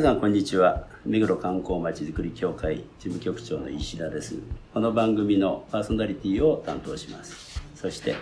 [0.00, 0.86] 皆さんこんにちは。
[1.04, 4.36] 目黒観光まちづくり協会事務局長の石田です。
[4.72, 7.62] この番組のパーソナリティを担当します。
[7.74, 8.14] そして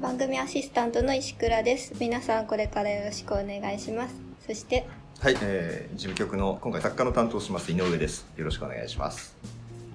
[0.00, 1.92] 番組アシスタントの石倉です。
[1.98, 4.14] 皆さんこれからよろしくお願いします。
[4.46, 4.86] そして
[5.18, 8.28] はい、えー、事務局の今回作家の担当します井上です。
[8.36, 9.36] よろしくお願いします。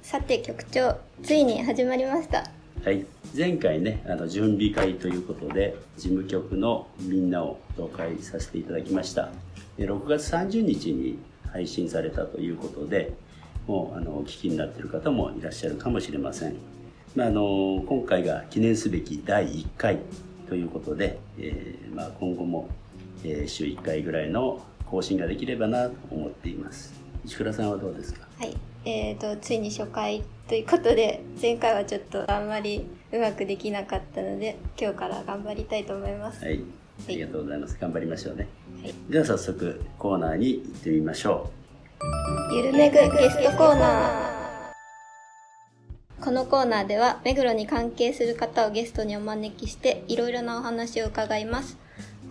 [0.02, 2.44] さて局長ついに始まりました。
[2.84, 3.06] はい。
[3.34, 9.30] 前回ねあの準備会ということで事務局のみんなを紹介させていただきました。
[9.78, 11.18] で6月30日に
[11.52, 13.14] 配信されたということで
[13.68, 16.56] もうあのお聞きになっている方もいらっしゃるかもしれません、
[17.16, 20.00] まあ、あの今回が記念すべき第1回
[20.48, 22.70] ということで、えーまあ、今後も、
[23.24, 26.94] えー週1回ぐらいの更新ができればなと思っています。
[27.24, 28.28] 石倉さんはどうですか？
[28.40, 28.58] はい。
[28.86, 36.44] えーとついに初回ということで前回はちょっとあんまりうまくできなかったので今日から頑張りたいと思います。
[36.44, 36.62] はい、
[37.08, 37.78] ありがとうございます。
[37.80, 38.48] 頑張りましょうね。
[38.82, 38.94] はい。
[39.10, 41.50] では早速コーナーに行ってみましょ
[42.54, 44.30] ゆるめぐゲストコーナー。
[46.24, 51.78] このコーナーでは目黒に関係する方をゲストにお招きしていろいろなお話を伺います。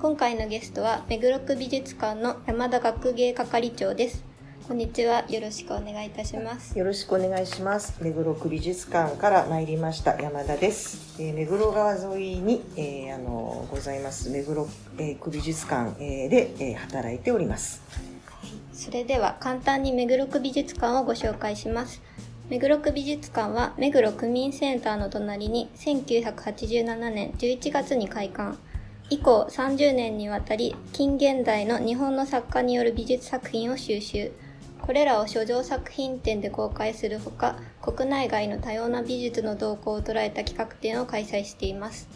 [0.00, 4.27] 今回のゲストは目黒区美術館の山田学芸係長です
[4.68, 7.96] こんにちはよろしくお願いいたしますよろしくお願いします。
[8.02, 11.18] 目黒区美術館から参りました山田です。
[11.18, 17.80] えー目黒川沿いに、えーあのございます目黒、えー区美術館、えーで、えー働いております。
[18.74, 22.02] それでは簡単に目黒区美術館をご紹介します。
[22.50, 28.58] 目黒区美術館は目黒区民センターの隣に1987年11月に開館。
[29.08, 34.30] 以降30年にわたり近現代の日本の作家による美術作品を収集。
[34.82, 42.08] これらを所蔵作品展で公開するほか、国内外の多様な美術の動向を捉えた企画展を開催しています。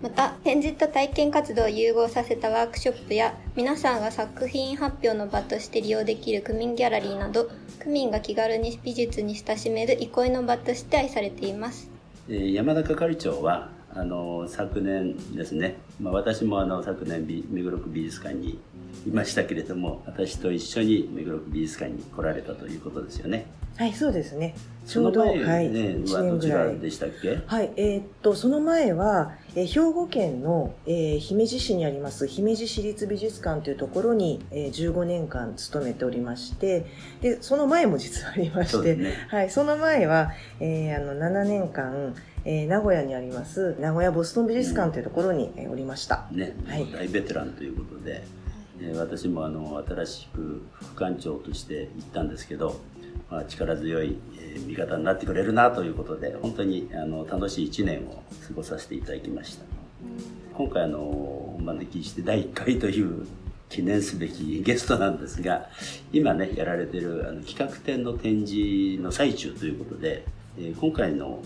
[0.00, 11.90] また展示と体験活動を融合させたワークショップや皆さんが作品発表の場として利用できる区民ギャラリーなど区民が気軽に美術に親しめる憩いの場として愛されています。
[12.28, 18.58] 山田係長はあの昨年ですね、まあ、私もあの昨年目黒区美術館に
[19.06, 23.46] いましたけれども私と一緒に目黒区美術館に来られたということですよね。
[23.76, 24.54] はい、そうですね。
[24.86, 26.78] ちょうど、その前はい、ね、1はどちら年ぐらい。
[26.78, 27.38] でしたっけ？
[27.46, 36.86] はい、えーっと、その前は、えー兵庫県の、えー姫路市にあります姫路市立美術館というところに、えー15年間勤めておりまして、
[37.20, 39.12] で、その前も実はありまして、ね。
[39.28, 42.14] はい、その前は、えーあの7年間、
[42.46, 46.28] えー名古屋にあります名古屋ボストン美術館というところに、えーおりました。
[46.32, 48.24] ね、はい大ベテランということで、
[48.80, 52.80] え私もあの新しく副館長として行ったんですけど、
[53.30, 59.64] まあ、力強い、え味方になってくれるなということで本当にあの楽しい1年を過ごさせていただきました。
[60.54, 63.26] 今回あのお招きして第1回という
[63.68, 65.68] 記念すべきゲストなんですが
[66.12, 70.24] 今ねやられてるあの企画展の展示の最中ということで、
[70.58, 71.42] え今回の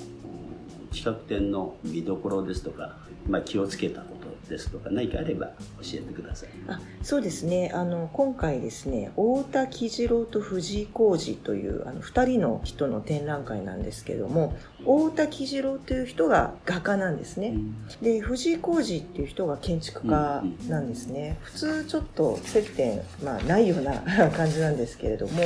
[0.92, 2.96] 企画展の見どころですとか、
[3.28, 4.19] まあ、気をつけたと。
[4.50, 5.46] ですとか何かあれば
[5.80, 6.48] 教えてください。
[6.68, 7.70] あそうですね。
[7.72, 17.54] あの今回ですね太田喜次郎と藤井浩二というあの2人の人の展覧会なんですけども太田喜次郎という人が画家なんですね、
[18.02, 24.00] で藤井浩二っていう人が建築家なんですね、普通ちょっと接点、まあ、ないような
[24.32, 25.42] 感じなんですけれども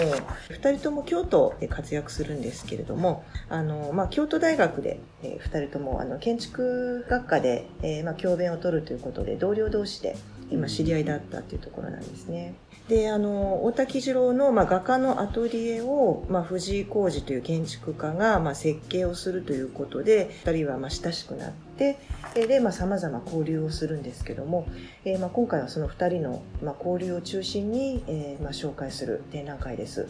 [0.51, 10.17] 2人とも京都で活躍するんですけれどもあの、まあ、京都大学で、え2人ともあの建築学科で、えーまあ、教鞭を取るといういうことで同僚同士で
[10.51, 12.55] 今知り合いだったっていうところなんですね。
[12.89, 21.99] であの大滝次郎の、まあ、画家のアトリエを、まあ、藤井浩二という建築家が、まあ、設計をするということで2人はまあ親しくなって
[22.35, 24.67] でさまざ、ま交流をするんですけども、
[25.05, 30.07] えーまあ、今回はその2人の、まあ、交流を中心に、えーまあ、紹介する展覧会です。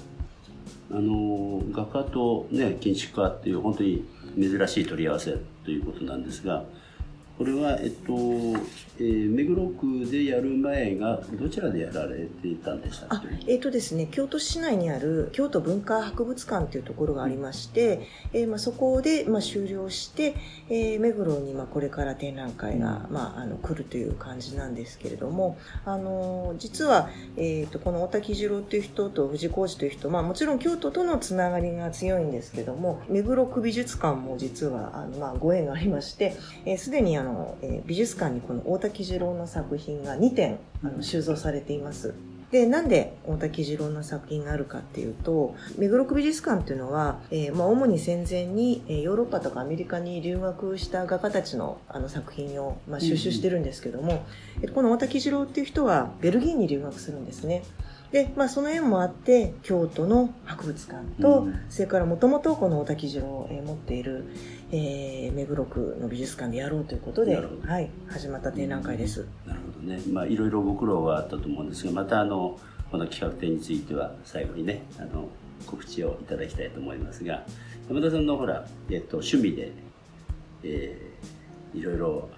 [0.90, 4.04] あの画家と、ね、建築家っていう本当に
[4.36, 6.64] 珍しい取り合わせということなんですが
[7.36, 8.12] これは、えっと、
[8.96, 13.52] えー、目黒区でやる前が、どちらでやられていたんでしたっけ？
[13.52, 20.36] えっ、ー、とですね、京都市内にある京都文化博物館というところがありまして、うん、えー、まあ、そこで、まあ、終了して、
[20.68, 36.36] えー、目黒に、まあ、これから展覧会が、うん、まあ、あの来るという感じなんですけれども、あの実は、えーと、この大滝次郎という人と藤浩二という人、まあ、もちろん京都とのつながりが強いんですけども、目黒区美術館も実はあの、まあ、ご縁がありまして、
[36.78, 42.14] す、で、にあの、えー、美術館にこの大滝次郎の作品が2点あの収蔵されています。
[42.54, 54.24] で、なんで大滝次郎の作品があるかっていうと、目黒区美術館っていうのは、えー、まあ、主に戦前に、えー、ヨーロッパとかアメリカに留学した画家たちのあの作品を、まあ、収集してるんですけども、
[54.62, 57.64] うん、この大滝次郎っていう人はベルギーに留学するんですね。
[58.12, 64.26] で、まあ、その縁もあって京都の博物館と、うん、それからもともとこの大滝次郎を持っている、
[64.76, 69.24] えー、目黒区の美術館でやろうということで、はい、始まった展覧会です。
[69.46, 72.58] なるほどね、まあ、いろいろご苦労はあったと思うんですがまたあの
[72.90, 75.28] この企画展については最後にねあの
[75.64, 77.44] 告知をいただきたいと思いますが
[77.88, 79.70] 山田さんのほら、えっと、趣味で、
[80.64, 82.28] えー、いろいろ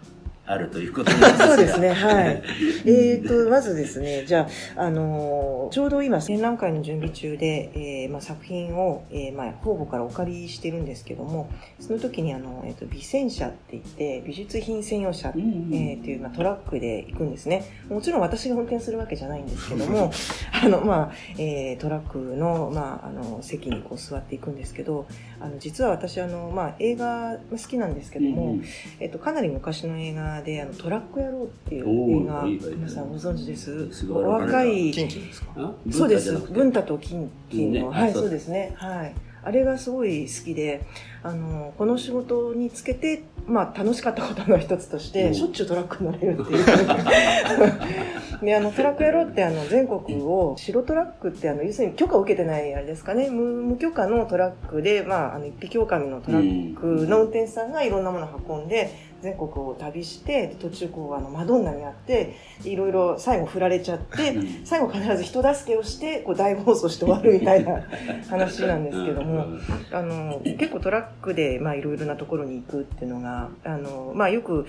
[0.46, 2.42] あるということなんですそうですね、はい。
[2.86, 11.50] えっと、まずですね、じゃあ、あの、ちょうど今展覧会の準備中で、えー、まあ、作品を、えー、まあ、方々からお借りしてるんですけども、
[11.80, 17.64] その時にあの、えっ、ー、と、美戦車って言って、美術品専用車、うんうん、えー、っていう、まあ、トラックで行くんですね。
[17.88, 20.12] もちろん私が運転するわけじゃないんですけども、
[20.62, 25.06] あの、まあ、えー、トラックの、まあ、あの、席にこう座っていくんですけど、
[25.40, 28.64] あの、実は私、あの、まあ、映画好きなんですけども、うんうん、
[29.00, 33.92] えっと、かなり昔の映画で、あの、トラック野郎っていう映画、皆さんご存知です？
[33.92, 34.24] すごい。
[34.24, 34.94] 若い。
[35.90, 36.32] そうです。
[36.52, 38.72] 文太とキンキンの、はい、そうですね。
[38.76, 39.14] はい。
[39.46, 40.84] あれがすごい好きで、
[41.22, 46.66] あの、この仕事につけて、まあ楽しかったことの一つとして、しょっちゅうトラック乗れるっていう。
[48.44, 58.90] で、あの、トラック野郎ってあの、全国を白トラックってあの、要するに許可を受けてないあれですかね、無無許可のトラックで、まあ、あの、一匹狼のトラックの運転手さんがいろんなものを運んで、
[59.26, 67.82] 全国を旅して途中こうあのマドンナに会っていろいろ最後振られちゃって最後必ず人助けをしてこう大暴走して終わるみたいな
[68.30, 69.46] 話なんですけども
[69.90, 74.64] あの結構トラックでいろいろなところに行くっていうのがあの、まあ、よく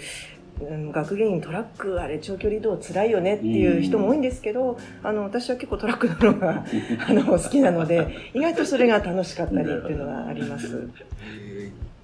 [0.60, 6.66] 学芸員トラックあれ長距離移動辛いよねっていう人も多いんですけど、あの私は結構トラック乗るのが
[7.08, 10.90] あの好きなので意外とそれが楽しかったりっていうのがあります。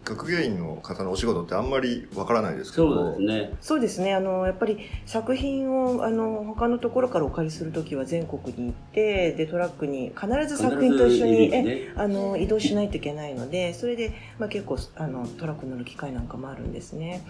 [0.06, 2.94] 学芸員の方のお仕事ってあんまりわからないですけど。
[2.94, 3.54] そうですね。
[3.62, 4.14] そうですね。
[4.14, 17.22] あのやっぱり作品をあの他のところからお借りする時は全国に行ってでトラックに必ず作品と一緒に、ね、えあの移動しないといけないのでそれで、まあ、結構あのトラック乗る機会なんかもあるんですね。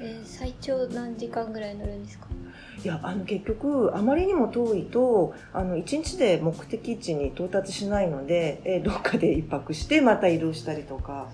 [0.00, 2.26] えー、最長何時間ぐらい乗るんですか？
[2.84, 11.28] いやあの結局あまりにも遠いとあの1日で目的地に到達しないので、えー、どっかで1泊してまた移動したりとか。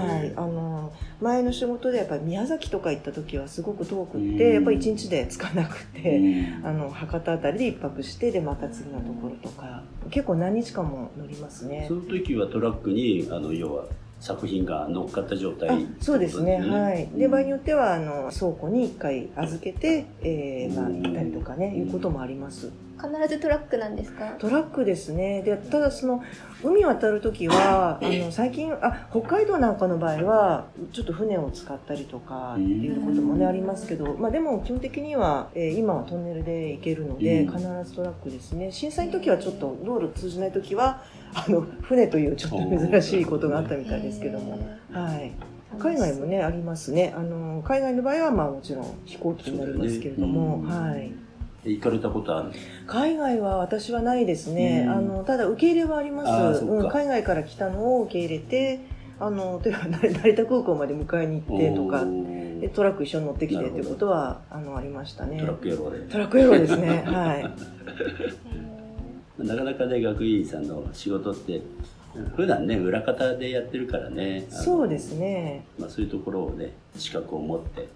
[0.00, 11.86] はい、あの前の仕事でやっぱり宮崎とか行った時はすごく遠くってやっぱり1日で着かなくてあの博多辺りで1泊してでまた次のところとか結構何日間も乗りますね。
[11.88, 13.86] その時はトラックにあの要は
[14.20, 16.56] 作品が乗っかった状態、ね、そうですね。
[16.56, 17.08] はい。
[17.18, 24.34] で場合によってはあの倉庫に1回預けて、えーまあ、行ったりとかねいうこともあります必ずトラックなんですか？
[24.38, 25.42] トラックですね。
[25.42, 26.22] でただその
[26.64, 38.72] 海渡る時はあの最近あ北海道なんかの場合はちょっと船を使ったりとかっていうこともねありますけど、まあ、でも基本的には、えー、今はトンネルで行けるので必ずトラックですね。
[38.72, 41.02] 震災の時はちょっと道路通じない時は
[41.34, 42.56] あの船というちょっと
[42.88, 44.58] 珍しいことがあったみたいですけども、
[44.90, 45.32] はい、
[45.78, 47.12] 海外もねありますね。
[47.14, 51.12] あの海外の場合はまあもちろん飛行機になりますけれども、ね、はい。
[51.70, 52.52] 行かれたことある
[52.86, 56.64] 海外は私はないですね、うん、あのただ受け入れはあります。
[56.64, 58.80] うん、海外から来たのを受け入れて
[59.18, 62.04] あの 例えば成田空港まで迎えに行ってとか
[62.60, 65.38] でトラック一緒に乗ってきてっていうことはあのありましたね。
[65.40, 67.02] トラック野郎でトラック野郎ですね。
[67.06, 67.50] はい。
[69.46, 71.60] なかなかね学院さんの仕事って
[72.34, 74.46] 普段ね裏方でやってるからね。
[74.48, 77.86] そうですね、まあ、そういうところをね資格を持って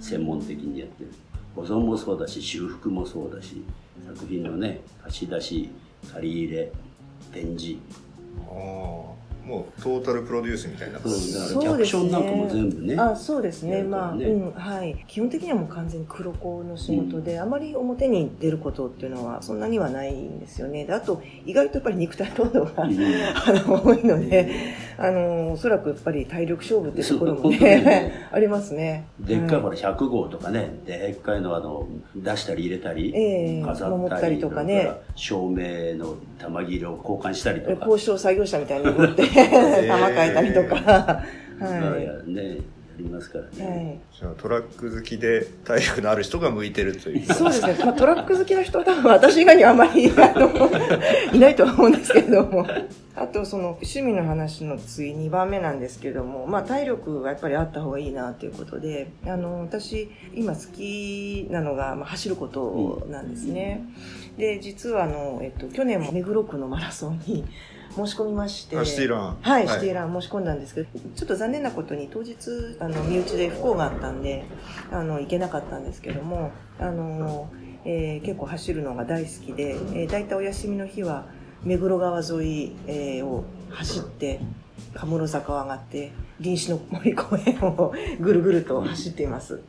[0.00, 1.10] 専門的にやってる
[1.54, 3.62] 保存もそうだし修復もそうだし
[4.06, 5.70] 作品のね貸し出し
[6.12, 6.72] 借り入れ
[7.32, 7.78] 展示。
[8.48, 9.14] ああ
[9.46, 10.98] もうトータルプロデュースみたいな。
[11.00, 12.96] そうだからキャプションなんかも全部ね。
[12.96, 13.82] あそうですね。
[13.82, 15.04] まあ、うんはい。
[15.06, 20.86] 基本的にはもう完全に黒子の仕事で、うん、あまり表に出ることっていうのはそんなにはないんですよね。
[20.86, 24.50] であと意外とやっぱり肉体労働が、うん、 あの多いので、
[24.96, 29.06] あのおそらくやっぱり体力勝負ってところもねね ありますね。
[29.20, 34.90] でっかいほはら100号とかねでっかいのあの出したり入れたり、ええ飾守ったりとかね。
[35.14, 37.86] 照明の玉切れを交換したりとか。
[37.86, 39.22] 交渉作業者みたいに乗って
[39.88, 41.22] 玉変えたりとか。
[41.58, 42.58] まあはやね
[42.94, 47.26] やりますからい、はね、いトラック好きで体力のある人が向いてるという。
[47.26, 50.70] そうですね、まあ、トラック好きな人は多分私以外にはあまりあの
[51.34, 52.66] いないとは思うんですけれども。
[53.16, 59.08] あとその趣味の話の次2番目なんですけども、まあ、体力がやっぱりあった方がいいなということで。
[59.24, 63.84] あの私今好きなのが、まあ、走ることなんですね、
[64.36, 67.44] で実はあの、えっと、去年も目黒区のマラソンに
[67.94, 68.76] 申し込みまして。
[68.76, 69.36] あシティラン。
[69.40, 69.74] はい、はい。
[69.76, 70.88] シティラン申し込んだんですけど。
[71.14, 72.36] ちょっと残念なことに当日
[72.80, 74.44] あの身内で不幸があったんで
[74.90, 77.50] あの行けなかったんですけどもあの、
[77.84, 81.26] えー結構走るのが大好きで、えー、大体お休みの日は
[81.62, 84.40] 目黒川沿い、えーを走って
[84.94, 89.60] 鴨室坂を上がって臨死の森公園をぐるぐると走っています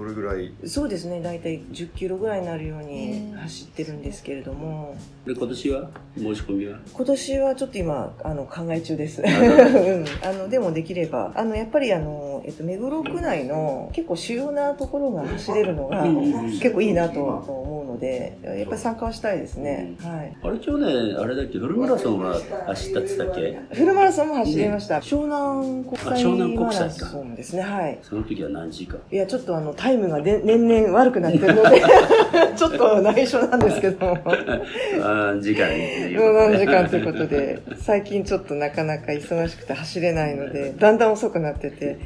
[0.00, 0.52] どれぐらい。
[0.66, 1.20] そうですね。
[1.20, 4.96] 大体10キロぐらいになるようへにー走ってるんですけれども。
[5.26, 6.78] で今年は申し込みは？
[6.92, 11.32] 今年はちょっと今あの考え中です、 うん、あのでもできれば。
[11.34, 16.22] あのやっぱりあの、えっと、目黒区内の結構主要なところが走れるのがうん。
[16.58, 20.36] 結構いいなと思でやっぱり参加はしたいですね、はい。
[20.42, 23.74] あれ去年あれだっけフルマラソンは走ったって言ったっけ？
[23.74, 26.88] フルマラソンも走りました、湘南国際あ湘南国際
[27.36, 27.62] ですね。
[27.62, 27.98] はい。
[28.02, 31.82] その時は何時間いやちょっとあのタイムがで年々悪くなってるので
[32.56, 34.18] ちょっと内緒なんですけども。
[35.02, 36.50] あ時間っていうもうことで。
[36.50, 41.98] 何時間ということで、最近ちょっとなかなか忙しくて走れないので、だんだん遅くなってて、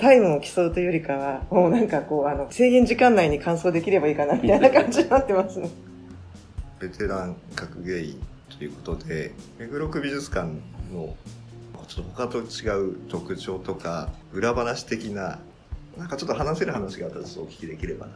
[0.00, 5.70] タイムを競うというよりかは、もうなんかこう、あの、制限時間内に完走できればいいかな、みたいな感じになってますね。
[6.80, 8.20] ベテラン学芸員
[8.58, 10.48] ということで目黒区美術館
[10.92, 11.16] の
[11.86, 15.38] ちょっと他と違う特徴とか裏話的な
[15.96, 18.14] なんかちょっと話せる話があったらお聞きできればな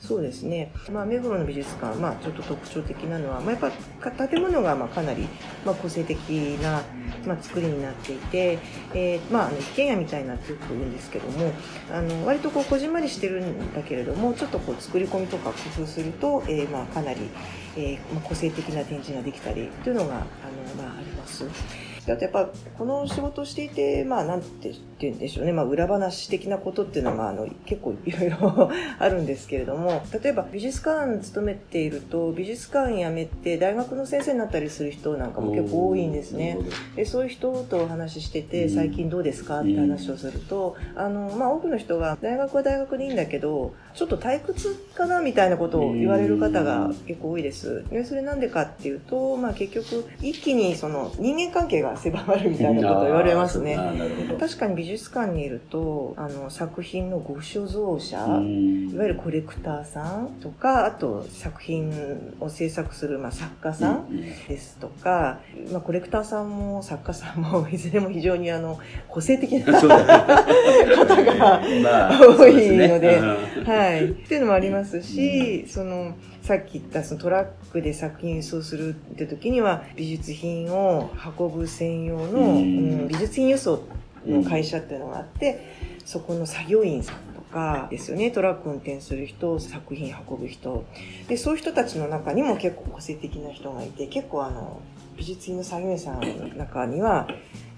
[0.00, 0.72] そうですね。
[0.90, 5.28] まあ、目黒の美術館、まあ、ちょっと特徴的なのは、まあ、やっぱ建物がまかなり、
[5.64, 6.18] ま、個性的
[6.62, 6.82] な、
[7.26, 8.58] ま、作りになっていて、
[8.94, 11.52] えーまあ、一軒家みたいなってよく言うんですけども
[11.92, 17.20] あの割とこうこじんまりしてるんだけれどもちょっとこう作り込みとか工夫すると、えーま、かなり、
[17.76, 21.44] えま、個性的な展示ができたりというのがあの、ま、あります。
[22.06, 30.02] であとやっぱこの仕事をしていて、まあ、なんて言うんでしょうね、まあ、裏話的なことっていうのがあの結構いろいろ あるんですけれども。
[30.22, 36.58] 例えば美術館勤めていると美術館辞めて大学の先生になったりする人なんかも結構多いんですね。
[36.96, 38.70] でそういう人とお話ししててうん。
[38.70, 39.60] 最近どうですか？
[39.60, 47.84] って話をすると、あのまあ、多くの人が大学は大学でいいんだけどちょっと退屈かなみたいなことを言われる方が結構多いです。
[47.90, 53.78] でそれなんでかっていうと、まあ、結局一気にその人間関係が狭まるみたいなことを言われますね。
[54.38, 58.90] 確かに美術館にいるとあの作品のご所蔵者、うん。
[58.90, 68.78] いわゆるコレクターさんとかあと作品を制作する、まあ、作家さん、うんですとか、まあ、コレクターさんも作家さんも いずれも非常にあの
[69.08, 73.20] 個性的な 方が まあ多いので。
[73.64, 82.56] はい、っていうのもありますし、そのさっき言ったそのトラックで作品輸送するって時には美術品を運ぶ専用の、うん。
[82.56, 83.84] うん美術品輸送
[84.26, 88.30] の会社っていうのがあって、そこの作業員さんとかですよね。
[88.30, 90.84] トラック運転する人作品運ぶ人。
[91.28, 94.80] でそういう人たちの中にも結構個性的な人がいて結構あの
[95.16, 97.28] 美術品の作業員さんの中には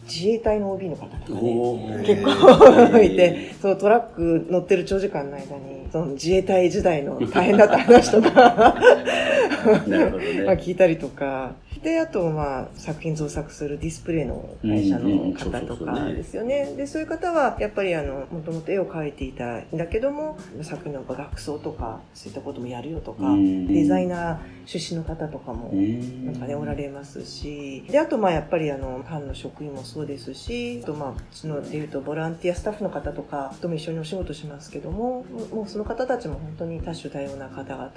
[0.04, 8.74] 自衛隊の OB の方とかね結構いて、そのトラック乗ってる長時間の間に、その自衛隊時代の大変だった話とか、
[9.86, 9.98] ね。
[10.44, 11.52] まあ聞いたりとか、
[11.82, 16.74] で、あと、まあ、作品造作するディスプレイの会社の方とかですよね。
[16.76, 23.66] で、そういう方は、やっぱり、あの、もともと絵を描いていたんだけども、作品の学装とか、そういったこともやるよとか、うん。
[23.66, 26.26] デザイナー出身の方とかも、うん。
[26.26, 37.90] なんかね、おられますし、で、あと、まあ、やっぱり、あの、館の職員もそうですし、あと、まあ、うちのでいうと、ボランティアスタッフの方とかとも一緒にお仕事しますけども、もうその方たちも本当に多種多様な方々、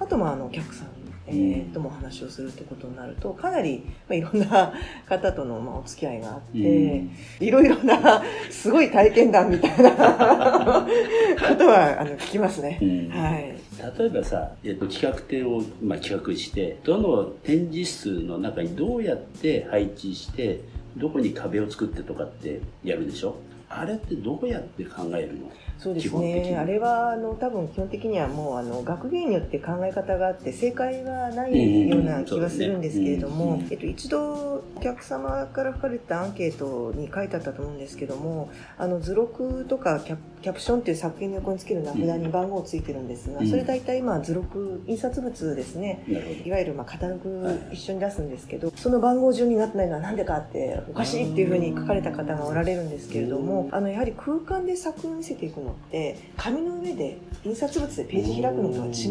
[0.00, 0.88] あと、まあ、あの、お客さん、
[1.28, 4.72] えーともお話をするってことになると、かなり、まあ、いろんな
[5.06, 12.78] 方との、まあ、お付き合いがあって、うんいろいろな、すごい体験談みたいなことは、あの、聞きますね。
[12.80, 13.54] うんはい。
[13.98, 20.60] 例えばさ、えっと、企画展を、まあ、企画してどの展示室の中にどうやって配置して
[20.96, 23.36] どこに壁を作ってとかってやるでしょ？
[23.68, 25.48] あれってどうやって考えるの？
[25.78, 26.56] そうですね。
[26.58, 43.48] あれはあの多分基本的にはもうあの学芸によって考え方があって正解はないような気がするんですけれども、うんうんうんえっと、一度お客様から書かれたアンケートに書いてあったと思うんですけどもあの図録とかキャキャプションっていう作品の横につける名札に番号ついてるんですが、うん。
[43.48, 46.04] それ大体今図録印刷物ですね。
[46.44, 59.08] いわゆるまあカタログはい一緒に出すんですけど、その番号順になってないのはなんでかっておかしいっていうふうに書かれた方がおられるんですけれども、あのやはり空間で作品を見せていくのって紙の上で印刷物でページ開くのとは違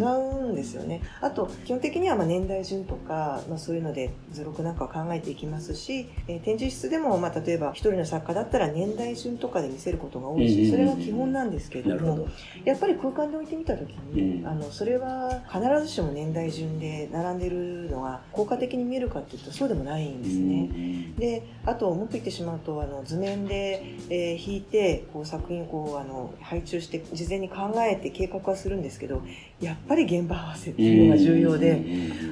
[0.47, 1.01] うんですよね。
[1.21, 12.27] あと基本的にはまあ年代順とか、まあ、そういうので図録なんかを考えていきますし、えー展示室でもまあ例えば一人の作家だったら年代順とかで見せることが多いしそれが基本なんですけれどもど
[12.63, 20.67] やっぱり空間で置いてみた時に、うんあのそれは必ずしも年代順で並んでるのが効果的に見えるかっていうとそうでもないんですね。
[20.67, 29.21] ねであともっと言ってしまうとあの図面で、えー引いてこう作品をこうあの配置をして事前に考えて計画はするんですけど
[29.59, 31.83] やっぱり現場合わせっていうのが重要で、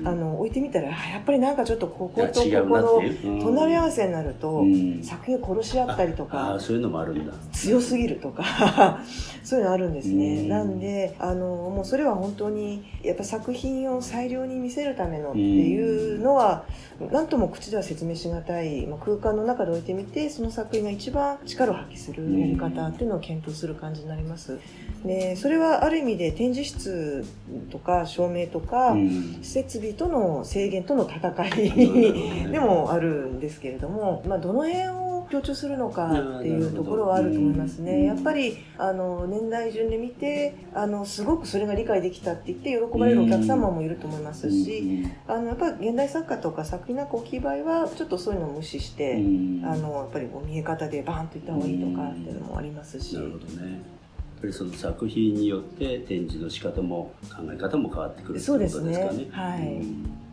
[0.05, 5.03] あの置いてみたらあやっぱりなんかちょっとこことここの隣り合わせになると、うん。
[5.03, 7.33] 作品を殺し合ったりとあかあそういうのもあるんだ。
[7.51, 9.01] 強すぎるとか
[9.43, 10.49] そういうのあるんですね、うん。
[10.49, 16.65] なんであのもうそれは本当にやっぱ作品を最良に見せるためのっていうのは
[17.11, 24.59] 何とも口では説明しがたい、まあ、空間の中で置いてみてその作品が一番力を発揮するやり方っていうのを検討する感じになります。
[25.03, 27.25] でそれはある意味で展示室
[27.71, 29.39] とか照明とか、うん。
[29.41, 37.93] 設備との制限との戦い でもあるんですけれども、まあ、どの辺を強調するのかっていうところはあると思いますね。
[37.93, 38.03] うん。
[38.03, 53.15] やっぱりあの年代順で見てあのすごくそれが理解できたって言って喜ばれるお客様もいると思いますし、あのやっぱり現代作家とか作品なんか大きい場合はちょっとそういうのを無視して、うんあのやっぱりこう見え方でバーンといった方がいいとかっていうのもありますし。
[53.15, 53.71] なるほどね。
[53.71, 58.89] やっぱりその作品によって展示の仕方も考え方も変わってくるってそうことでね。
[58.89, 59.27] ですすかね。
[59.31, 59.67] はい。
[59.77, 60.24] うん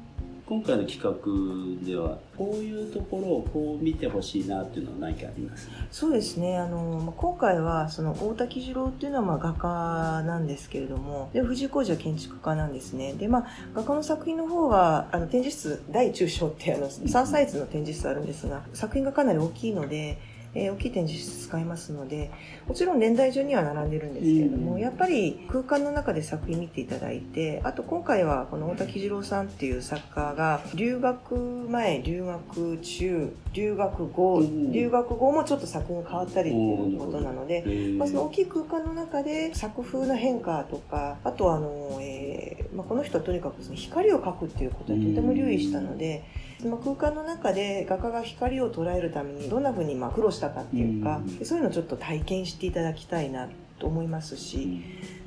[0.53, 5.71] 今回の企画ではこういうところをこう見てほしいなっていうのは何かあります？
[5.91, 6.59] そうですね。
[6.59, 13.15] あの今回はその大滝次郎っていうのはまあ画家なんですけれどもで藤井浩二は建築家なんですね。
[13.15, 20.19] でまあ画家の作品の方はあの展示室大中小ってあの3サイズの展示室あるんですが作品がかなり大きいので
[20.55, 22.31] えー大きい展示室使いますので
[22.67, 24.81] もちろん年代順には並んでるんですけれども、うん。
[24.81, 31.35] やっぱり空間の中で作品見ていただいてあと今回はこの大滝次郎さんっていう作家が留学
[31.69, 37.65] 前留学中留学後、うん留学後もちょっと作品が変わったりっていうことなので、
[37.99, 46.25] まあ、その大きい空間の中で作風の変化とかあとはあの、えーまあ、この人はとにかくその光を描くっていうことにとても留意したので、
[46.61, 54.81] その空間の中で画家が光を捉えるためにどんなふうにまあ苦労したかっていうか、うんそういうのをちょっと体験していただきたいなと思いますし、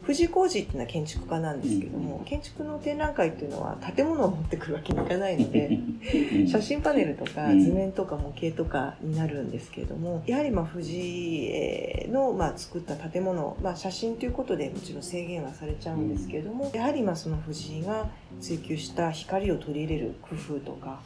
[0.03, 5.79] 藤井浩二っていうのは建築家なんですけども、うん建築の展覧会っていうのは建物を持ってくるわけにいかないので。
[6.47, 7.59] 写真パネルとかうん。
[7.59, 21.01] 図面とか模型とかになるんですけれども、やはりまあ藤井のまあ作った建物、まあ、写真ということでもちろん制限はされちゃうんですけれども、やはりまあその藤井が追求した光を取り入れる工夫とか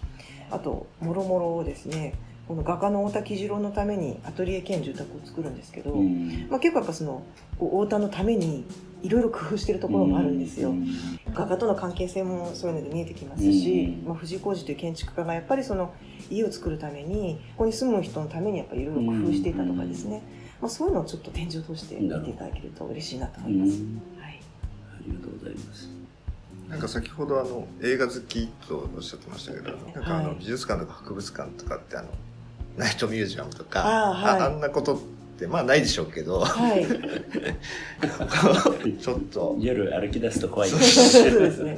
[0.51, 2.13] あともろもろをですね
[2.49, 5.93] この画家の大滝次郎のためにアトリエ兼住宅を作るんですけど、
[6.49, 7.21] まあ、結構やっぱその
[7.59, 8.65] 太田のために
[9.03, 10.73] いろいろ工夫してるところもあるんですよ。
[11.31, 14.07] 画家との関係性もそういうので見えてきますし、うん。
[14.07, 15.93] まあ、藤井浩二という建築家がやっぱりその
[16.31, 20.23] 家を作るためにここに住む人のためにやっぱりいろいろ工夫していたとかですね、
[20.59, 23.73] まあ、そういうのをちょっと展示を通して見ていただけると嬉しいなと思います。
[24.19, 24.41] はい。
[24.97, 25.87] ありがとうございます。
[26.67, 30.37] なんか先ほどあの映画好きとおっしゃってましたけどなんかあのはい。
[30.39, 32.09] 美術館とか博物館とかってあの
[32.79, 34.41] ナイトミュージアムとかあーはい。
[34.41, 34.99] ああんなことっ
[35.37, 36.85] てまあないでしょうけどはい、
[38.97, 39.57] ちょっと。
[39.59, 40.69] 夜歩き出すと怖い。
[40.69, 40.85] そうで
[41.51, 41.77] すね。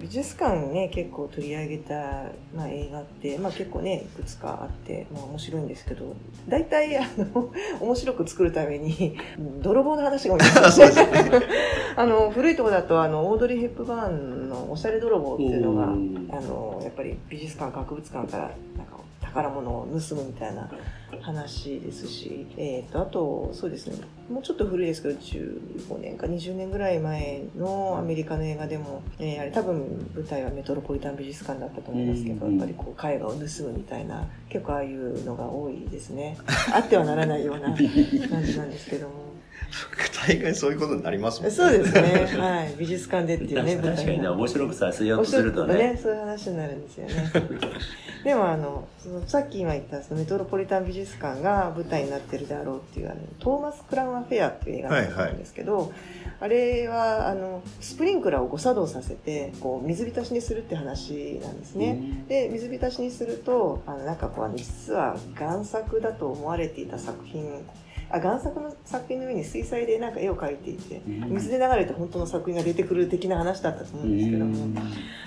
[0.00, 1.94] 美術館ね結構取り上げた、
[2.54, 6.14] まあ、映画って、まあ、結構ねいくつかあって、まあ、面白いんですけど
[6.48, 9.18] 大体あの 面白く作るために
[9.60, 10.94] 泥棒の話が多いんですよね。
[11.96, 18.42] あの古いところだとあのオードリー・ヘップバーンの「おしゃれ泥棒」っていうのがうんあのやっぱり美術館か博物館から
[18.76, 18.98] なんか
[19.28, 20.70] 宝物を盗むみたいな
[21.22, 23.96] 話ですし、えー、とあとそうですね
[24.30, 36.36] もうちょっと古いですけど15年か20年ぐらい前のアメリカの映画でも、えーあれ多分舞台はメトロポリタン美術館だったと思いますけど、うんやっぱりこう絵画を盗むみたいな結構ああいうのが多いですね。
[36.72, 37.76] あってはならないような 感
[38.44, 39.28] じなんですけども。
[40.26, 41.54] 大概そういうことになりますもんね。
[41.54, 42.38] そうですね。
[42.38, 42.74] はい。
[42.76, 45.98] 美術館でっていうね、 確かにね、面白くさせようとするとね。
[46.02, 47.32] そういう話になるんですよね。
[48.24, 55.92] でもあの、そのさっき今言ったそのメトロポリタン美術館が舞台になってるであろうっていうあの、 Thomas Crown Affair っていう映画があるんですけど、はいはい、
[56.40, 62.24] あれはあの、スプリンクラーを誤作動させて、こう、水浸しにするって話なんですね。
[62.28, 67.64] で、水浸しにすると、あの、なんかこう、実は贋作だと思われていた作品
[68.10, 74.80] あ贋作の作品の上に水彩でなんか絵を描いていて、水で流れて本当の作品が出てくる的な話だったと思うんですけども、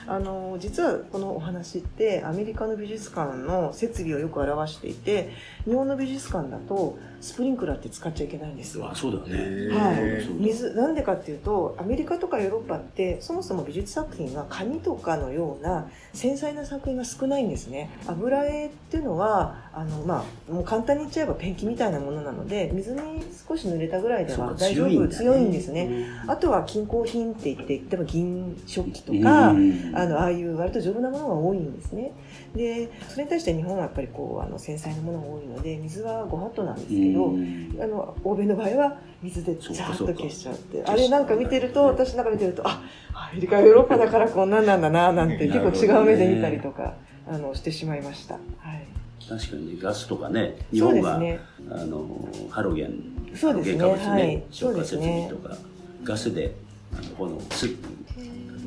[0.07, 5.31] あの実はこのお話ってアメリカの美術館の設備をよく表していて
[5.65, 8.89] 日本の美術館だとスプリンクラーって使っちゃいけないんですよ。
[8.89, 17.91] あそうだね、はい、水なんでかっていうとアメリカとかヨーロッパってそもそも美術作品が紙とかのような繊細な作品が少ないんですね。
[18.07, 22.99] 油絵っていうのはあの、まあ、もう簡単に言っちゃえばペンキみたいなものなので水に
[23.47, 26.07] 少し濡れたぐらいでは大丈夫強いんですね。
[26.27, 32.13] あとは金工品って言って例えば銀食器とか、あのああいう割と丈夫なものが多いんですね。
[32.55, 37.35] でそれに対して日本はやっぱりこうあの繊細なものが多いので水はご法度なんですけど、
[37.83, 40.83] あの欧米の場合は水でジャーッと消しちゃうって。
[40.85, 42.81] あれなんか見てると私なんか見てるとあ
[43.13, 46.95] アメリカヨーロッパだからこんなんなんだななんて結構違う目で見たりとか、
[47.27, 48.35] あのしてしまいました。
[48.35, 48.87] はい。
[49.29, 53.77] 確かにガスとかね日本は、ね、あのハロゲンそうですね。
[53.77, 55.55] ハロゲン化物ね、はい、消火設備とか、ね、
[56.03, 56.55] ガスで
[56.93, 57.41] あの炎を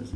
[0.05, 0.15] つ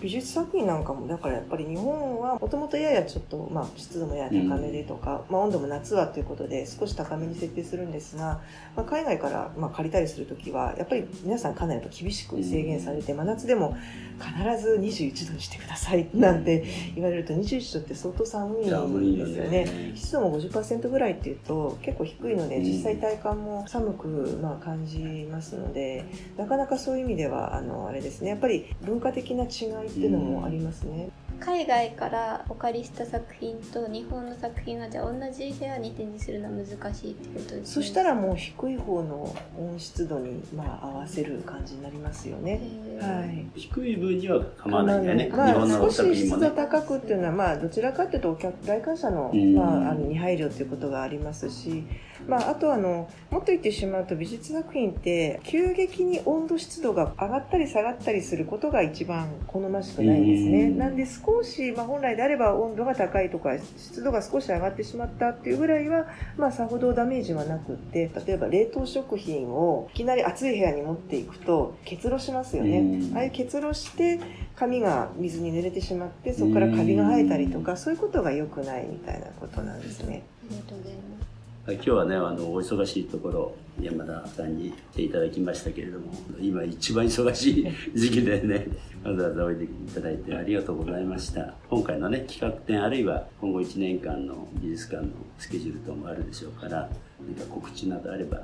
[0.00, 8.40] 美術作品なんかもだからやっぱり日本はもともとややちょっと、まあ、湿度もやや高めでとか、うん、まあ、温度も夏はということで少し高めに設定するんですが、
[8.76, 13.76] まあ、海外からまあ借りたりする時はやっぱり皆さんかなり厳しく制限されて、真夏でも
[14.20, 16.64] 必ず21度にしてくださいなんて
[16.94, 19.92] 言われると21度って相当寒いんですよね。
[19.94, 26.04] 湿度も50%ぐらいっていうと結構低いので実際体感も寒くまあ感じますので
[26.36, 28.30] なかなかそういう意味ではあのあれですね。
[28.30, 31.10] やっぱり文化的な違いっていうのもありますね。
[31.40, 37.62] 海外からお借りした作品と日本の作品はじゃあ同じ部屋に展示するのは難しいってことですね。
[37.64, 42.60] そしたらもう低い方の温湿度にまあ合わせる感じになりますよね、
[43.00, 51.82] はい、低い分には構わないんだよね、まあ、少し湿度高くっていうのはまあどちらかというとお客来館者の,、まあ、あのに配慮っていうことがありますし
[52.28, 60.70] まあ、あとあのもっと言ってしまうと美術作品って急激に温度湿度が上がったり下がったりすることが一番好ましくないんですね。
[60.70, 66.06] なんで少し、まあ、本来であれば温度が高いとか湿度が少し上がってしまったっていうぐらいは、
[66.36, 73.02] まあ、さほどダメージはなくって例えば冷凍食品をいきなり暑い部屋に持っていくと結露しますよね。
[73.14, 74.20] ああいう結露して
[74.56, 80.22] 髪が水に濡れてしまってそこからカビが生えたりとかそういうことが良くないみたいなことなんですね。
[80.48, 81.41] ありがとうございます。
[81.64, 88.66] 今日はねあのお忙しいところ山田さんに来ていただきましたけれども今一番忙しい 時期でね
[89.04, 91.54] わざわざおいでいただいてありがとうございました。
[91.70, 96.90] 今回のね企画展あるいは今後1年間の美術館のスケジュール等もあるでしょうから
[97.24, 98.42] 何か告知などあれば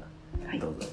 [0.61, 0.89] どうぞ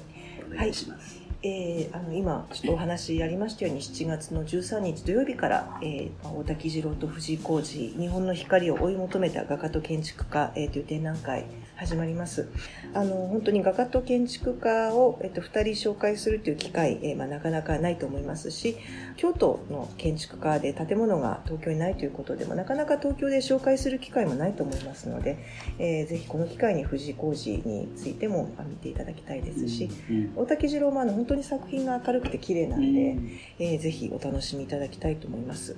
[0.52, 1.26] お願いします、はい。
[1.48, 12.48] えー、あの今ちょっとお話ありましたように7月の13日土曜日から、えー、大滝次郎と藤井浩二日本の光を追い求めた画家と建築家、えー、という展覧会始まります。
[12.94, 18.76] あの、本当に画家と建築家を、えっと、二人紹介するという機会、えー、まあ、なかなかないと思いますし、
[19.16, 25.38] 京都の建築家で建物が東京にないということでも、なかなか東京で紹介する機会もないと思いますので、
[25.78, 35.76] えー、ぜひこの機会に藤井浩二についても見ていただきたいですし、うんうん、大竹次郎もあの本当に作品が明るくて綺麗なんで、うん、えー、ぜひお楽しみいただきたいと思います。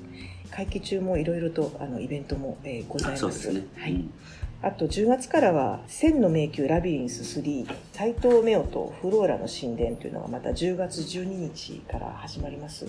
[0.53, 3.53] 会期中もいろいろとあのイベントも、えー、ございます。
[3.53, 4.05] ね、はい。
[4.61, 12.87] あと10月からは千の迷宮ラビリンス3斎藤メオとフローラの神殿というのがまた10月12日から始まります。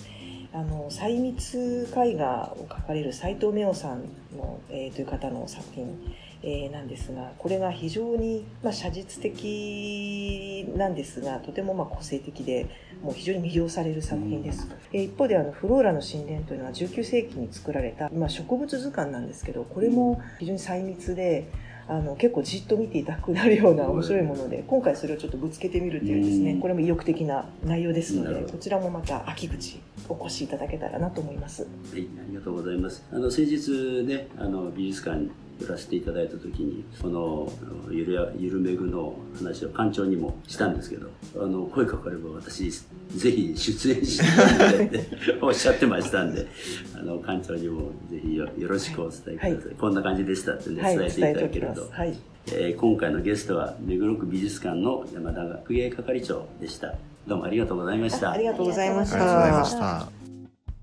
[0.52, 4.02] あの細密絵画を描かれる斎藤メオさん
[4.36, 12.66] の、えー、という方の作品、えー、なんですがこれが非常に、まあ、写実的なんですがとてもまあ個性的で
[13.04, 21.50] もう非常に魅了される作品です、えー、一方であのフローラの神殿というのは19世紀に作られた、まあ、植物図鑑なんですけどこれも非常に細密で
[21.90, 31.64] あの結構じっと見ていたくなるような面白いもので今回それをちょっとぶつけてみるというですねこれも意欲的な内容ですのでこちらもまた秋口お越しいただけたらなと思います。
[31.64, 33.04] はい、ありがとうございます。
[33.12, 35.30] あの先日ねあの美術館
[35.60, 37.52] 寄らせていただいた時にこの
[37.92, 45.06] ゆるやゆるめぐの話を館長にもしたんですけどあの声かかれば私ぜひ出演してって
[45.42, 46.48] おっしゃってましたんで
[46.96, 52.18] あの館長にもぜひよよろしくお伝えください、はい、こんな感じでしたってね、はい、伝えていただけると、はい。
[52.52, 56.96] えー、今回のゲストは目黒区美術館の山田学芸係長でした。
[57.28, 58.32] どうもありがとうございました。
[58.32, 60.19] ありがとうございました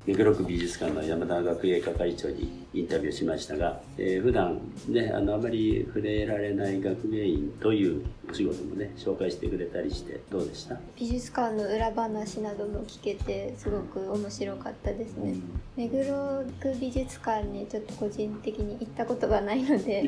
[0.07, 10.79] 目黒区美術館の山田学芸係長にインタビューしましたが、えー、普段ねあのあまり触れられない学芸員というお仕事もね紹介してくれたりしてどうでした？
[10.97, 20.03] 美術館の裏話なども聞けてすごく面白かったですね、うん、目黒区美術館にちょっと個人的に行ったことがないので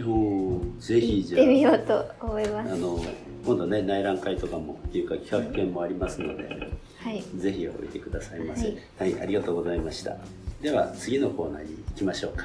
[0.79, 1.41] ぜひじゃあ。
[1.41, 2.73] 行ってみようと思います。
[2.73, 3.01] あの
[3.45, 6.71] 今度ね内覧会とかもっていうか企画展もありますので
[7.09, 10.19] はい、ぜひ置いてくださいませ、はい、はい、ありがとうございました。
[10.61, 12.45] では次のコーナーに行きましょうか。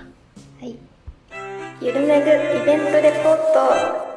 [0.61, 0.77] はい。
[1.81, 4.13] ゆるめぐイベントレポート。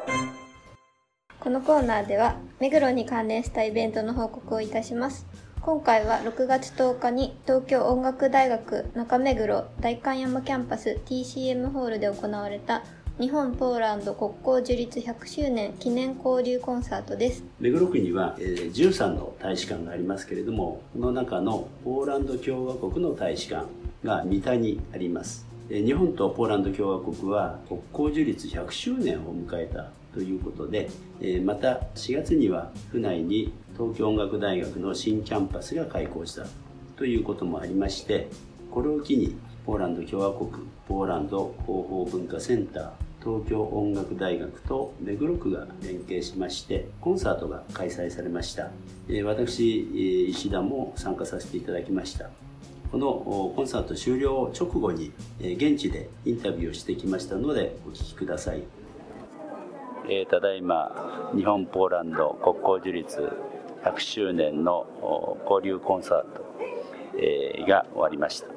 [1.37, 5.27] このコーナーでは目黒に関連したイベントの報告をいたします。
[5.59, 12.83] 今回は6月10日に東京音楽大学中目黒代官山キャンパス TCM ホールで行われた
[13.19, 17.43] 日本ポーランド国交樹立100周年記念交流コンサートです。
[17.59, 23.65] 目黒区には、えー、13の大使館がありますけれどもこの中のポーランド共和国の大使館
[24.03, 25.47] が三田にあります。
[25.67, 30.87] 日本とポーランド共和国は国交樹立100周年を迎えたということで
[31.43, 36.45] また4月には府内に東京音楽大学の新キャンパスが開校した
[36.95, 38.29] ということもありまして
[38.71, 40.51] これを機にポーランド共和国
[40.87, 48.71] ポーランド広報文化センター東京音楽大学と目黒区が連携しましてコンサートが開催されました。
[49.25, 52.29] 私石田も参加させていただきました。
[52.89, 55.11] このコンサート終了直後に
[55.41, 58.63] 現地でインタビューをしてきましたのでお聞きください、
[60.05, 63.29] えー、ただいま日本ポーランド国交樹立
[63.83, 64.87] 100周年の
[65.51, 66.45] 交流コンサート、
[67.17, 68.47] えー、が終わりました、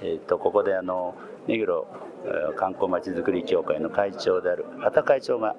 [0.00, 1.14] えーとここであの
[1.46, 1.86] 目黒
[2.56, 5.56] 観光まちづくり協会の会長である畑会長が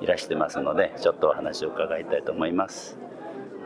[0.00, 2.98] いらしてますのでちょっとお話を伺いたいと思います。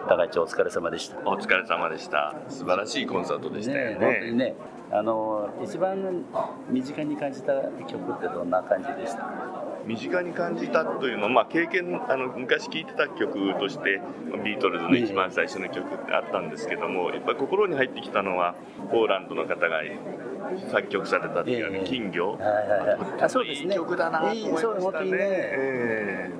[0.03, 1.19] 畑会長お疲れ様でした。
[1.29, 2.35] お疲れ様でした。
[2.49, 4.21] 素晴らしいコンサートでしたよね。
[4.21, 4.55] ねね
[4.91, 6.25] あの一番
[6.71, 7.53] 身近に感じた
[7.87, 9.29] 曲ってどんな感じでした？
[9.85, 14.01] 身近に感じたというのは、まあ、経験あの昔聴いてた曲として
[14.45, 18.55] ビートルズの一番最初の曲ってあったんですけども、やっぱり心に入ってきたのは
[18.91, 19.83] ポーランドの方が
[20.71, 23.75] 作曲されたっていう、ね、金魚、はいはいはい、あそうですね。
[23.75, 25.11] 曲だなと思いましたね。
[25.13, 26.31] え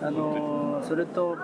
[0.00, 1.36] ー、あのそれと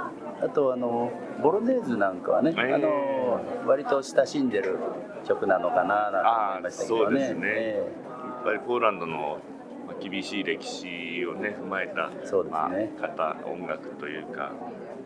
[0.43, 4.79] あとあのボロネーズなんかはね、えー、あの割と親しんでる
[5.27, 7.05] 曲なのかななんて思いましたけどね。
[7.07, 9.39] そうですね、えー、やっぱりポーランドの
[10.01, 14.53] 厳しい歴史をね踏まえた、そうですね、まあ、方音楽というか、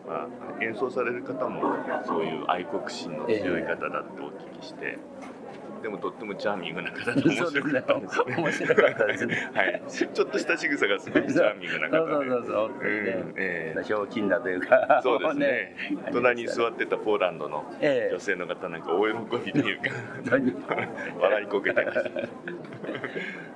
[0.07, 0.27] ま
[0.59, 1.61] あ、演奏される方も
[2.05, 4.79] そういう愛国心の強い方だってお聞きして。
[4.83, 5.44] えー
[5.85, 8.35] でもとってもチャーミングな方で面白かったですね。
[8.37, 9.51] 面白かったですね。
[9.53, 9.83] はい。
[9.87, 12.11] ちょっとした仕草がすごいチャーミングな方で。
[12.11, 12.69] そうそうそうそう。
[12.69, 13.33] うん。
[13.37, 13.83] ええ。
[13.83, 14.27] ひょうきん。
[14.27, 14.99] だというか。
[15.03, 15.75] そうですね。
[16.11, 18.81] 隣に座ってたポーランドの女性の方なん。
[18.81, 19.91] か大喜びというか、
[21.19, 22.09] 笑いこけてました。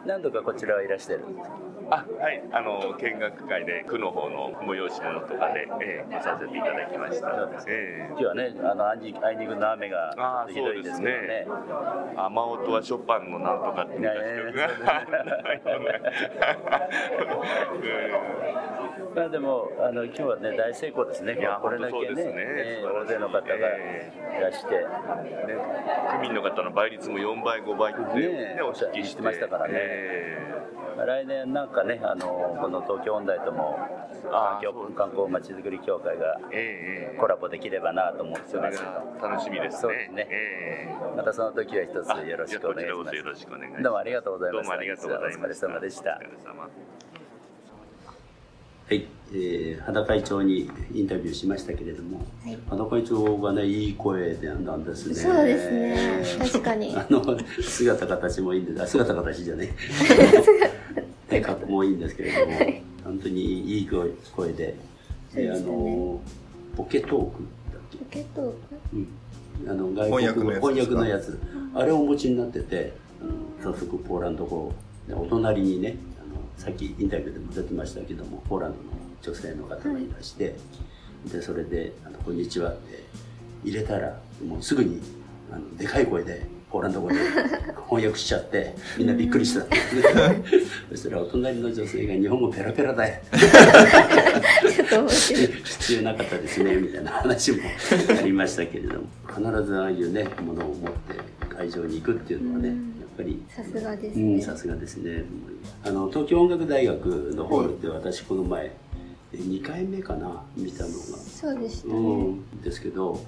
[0.06, 1.26] 何度かこちらはいらしてる
[1.92, 2.44] あはい。
[2.52, 7.30] あの見学会で区の方の催し物とかで、えー、させていただきました。
[7.68, 11.06] えー、今日はねあのあいにくの雨がひどいですね。
[11.06, 11.48] ね。
[12.16, 14.70] 雨音はショパンのなんとかっていう曲が。
[19.16, 21.36] まあでもあの今日はね大成功ですね。
[21.60, 22.34] これだけね、ね。
[22.36, 23.60] えー、大勢の方がい
[24.40, 24.86] らして、ね、
[26.12, 29.74] 区民の方の倍率も4倍5倍ってねねお聞きしてましたからね。
[29.90, 30.50] えー
[31.06, 33.80] 来年なんかねあのこの東京音大とも
[34.30, 36.40] 環境観光まちづくり協会が
[37.20, 40.10] コラボできればなと思ってます、えー、楽しみですね。
[40.14, 43.84] ね、えー、またその時は一つよろしくお願いします。
[43.84, 44.74] どうもありがとうございました。
[44.74, 45.42] どうもありがとうございました。
[45.42, 47.29] お疲れ様でした
[48.90, 55.14] はい、えー、肌会長にインタビューしましたけれども、はい、肌会長がねいい声でなんですね。
[55.14, 56.24] そうですね。
[56.52, 56.96] 確かに。
[56.96, 57.24] あの
[57.62, 59.76] 姿形もいいんで姿形じゃね
[61.30, 62.54] で 格好もいいんですけれども、
[63.04, 64.76] 本当にいい声声で。
[65.36, 66.20] で、あの
[66.76, 67.98] ポケトークだっけ？
[68.00, 68.52] ポケトーク？
[68.96, 69.08] うん。
[69.70, 71.38] あの外国語翻訳のやつ
[71.76, 72.94] あれをお持ちになってて
[73.62, 74.72] 早速ポーランド語
[75.12, 75.98] お隣にね
[76.60, 78.90] さっきインタビューでも出てましたけどもポーランドの
[79.22, 80.52] 女性の方がいらして、は
[81.26, 83.06] い、でそれであの「こんにちは」って
[83.64, 85.02] 入れたらもうすぐに
[85.52, 87.16] あのでかい声でポーランド語で
[87.88, 89.66] 翻訳しちゃってみんなびっくりした。
[90.92, 93.22] そしたらお隣の女性が日本語ペラペラだよ。
[93.32, 95.48] ちょっと面白い。
[95.48, 97.58] 必要なかったですねみたいな話も
[98.20, 102.76] ありましたけれども必ずああいうねものを持って会場に行くっていうのはね、
[103.20, 104.24] ぱりさすがですね。
[104.36, 105.24] うんさすがですね
[105.84, 107.06] あの東京音楽大学
[107.36, 108.72] のホールって私この前
[109.36, 111.98] 2回目かな見たのが、そうでしたうね。
[112.00, 113.22] ん、ですけどはい。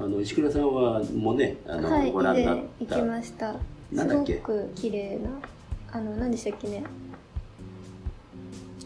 [0.00, 3.54] あの石倉さんはもうねあの、はい、以ご覧にな前った行きました。
[3.92, 4.34] なんだっけ？
[4.34, 5.30] すごく綺麗な。
[5.92, 6.84] あの、何でしたっけね？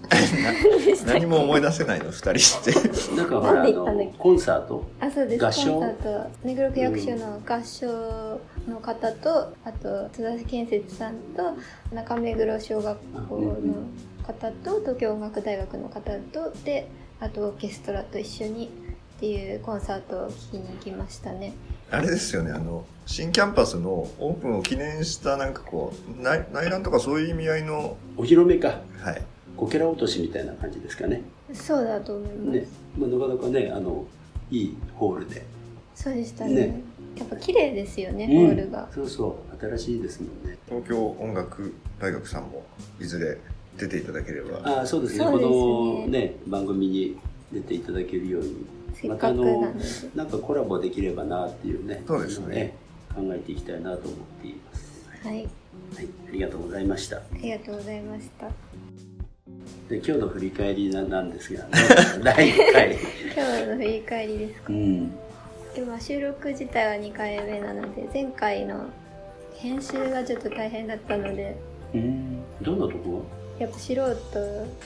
[1.07, 2.73] 何も思い出せないの二人して
[3.16, 4.12] なんかほらあなんで行ったんだっけ？
[4.12, 4.85] のコンサート？
[5.01, 5.47] あ、そうです。
[5.47, 5.73] 合唱？
[5.75, 5.94] コンサー
[6.25, 6.31] ト。
[6.44, 11.57] 目黒区役所の合唱の方と、あと津田建設さんと
[11.94, 12.98] 中目黒小学
[13.29, 13.55] 校の
[14.27, 16.88] 方と東京音楽大学の方とで、
[17.20, 18.66] あとオーケストラと一緒に
[19.16, 21.55] っていうコンサートを聴きに行きましたね。
[21.90, 29.22] あれですよねあの新キャンパスのオープンを記念したなんかこう内内覧とかそういう意味合いのお披露目かはい
[29.57, 31.22] こけら落としみたいな感じですかね
[31.53, 32.59] そうだと思います。
[32.59, 32.66] ね、
[32.98, 34.05] まあ、なかなかねあの
[34.50, 35.44] いいホールで、
[35.94, 36.55] そうでしたね。
[36.55, 36.81] ね
[37.16, 38.46] やっぱ綺麗ですよね、うん。
[38.48, 38.88] ホールが。
[38.92, 40.59] そうそう新しいですもんね。
[40.68, 42.64] 東京音楽大学さんも
[43.00, 43.38] いずれ
[43.79, 44.61] 出ていただければ。
[44.64, 45.24] ああそうですね。
[45.24, 45.31] ね。
[45.31, 47.16] このね番組に
[47.53, 48.66] 出ていただけるように。
[48.94, 49.37] せっかく
[50.14, 52.74] なんかコラボできればなっていうねそうですね。
[53.14, 55.09] 考えていきたいなと思っています。
[55.27, 55.48] はい、はい。
[56.29, 57.16] ありがとうございました。
[57.16, 58.48] ありがとうございました。
[59.88, 61.70] で今日の振り返りななんですが、ね、
[62.24, 62.92] 第1回。
[63.37, 64.72] 今日の振り返りですか？
[64.72, 65.12] うん
[65.75, 68.87] でも収録自体は2回目なので、前回の
[69.57, 71.57] 編集がちょっと大変だったので、
[71.95, 72.43] うん。
[72.63, 73.25] どんなとこ
[73.59, 74.17] やっぱ素人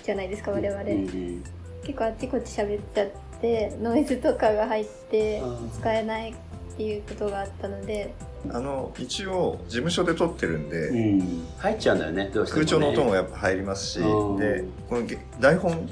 [0.03, 0.81] じゃないですか、我々。
[0.81, 1.45] うんうん。
[1.83, 3.09] 結構あっちこっち喋っちゃっ
[3.41, 5.43] て、ノイズとかが入って
[5.79, 6.35] 使えないっ
[6.77, 8.15] ていうことがあったので、
[8.51, 11.47] あの一応事務所で撮ってるんで、うん。
[11.59, 14.37] 入っちゃうんだよねどうしても、ね、空調の音もやっぱ入りますし、うん。
[14.39, 15.89] でこのげ台本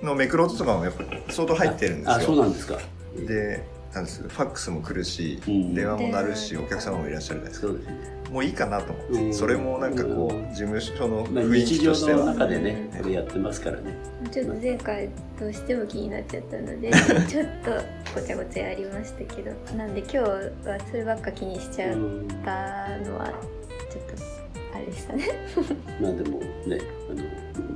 [0.00, 2.12] のめくろ音とかもやっぱ相当入ってるんですよ。
[2.12, 2.78] あそうなんですか。
[3.16, 5.74] でなんですファックスも来るし、うん。
[5.74, 8.30] 電話も鳴るしお客様もいらっしゃるじゃないですか。
[8.30, 9.34] もういいかなと思って、うん。
[9.34, 10.48] それもなんかこう、うん。
[10.50, 13.94] 事務所のまあ、雰囲気としては、の中でねこれやってますからね。
[14.30, 16.90] ちょっと前回どうしても気になっちゃったので
[17.28, 17.70] ちょっと
[18.18, 20.40] ごちゃごちゃやりましたけどなんで今日は
[20.90, 23.26] そればっか気にしちゃっうんたのは
[23.90, 24.41] ちょっと
[24.74, 25.28] あれでしたね。
[26.00, 26.80] まあでもね
[27.10, 27.22] あの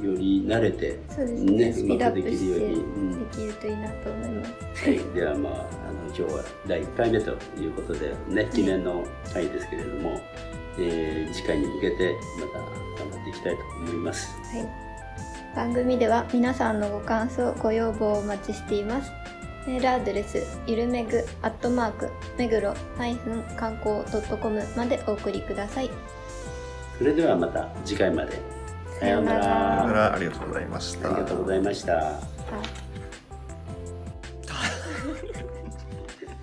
[0.05, 1.53] より慣れてそうですね。
[1.67, 5.69] ねスピードアップうまくできるようにできるといいなと思います、はい、ではまああの
[6.07, 7.31] 今日は第1回目と
[7.61, 10.21] いうことでね記念の回ですけれども、
[10.79, 12.59] えー次回に向けてまた
[13.05, 14.29] 頑張っていきたいと思います。
[14.55, 19.11] はい、番組では皆さんのご感想ご要望をお待ちしています。
[19.67, 22.73] メールアドレスゆるめぐアットマーク目黒
[23.57, 24.05] 観光
[24.41, 25.91] .com までお送りください
[26.99, 28.41] それではまた次回まで。
[28.99, 30.15] さようなさようなら。
[30.15, 31.09] ありがとうございました。
[31.09, 31.99] ありがとうございました。
[31.99, 32.21] あ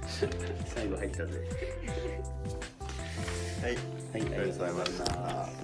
[0.65, 1.31] 最後入ったぜ。
[3.61, 3.93] はい。
[4.13, 5.62] はい、ありがとうございました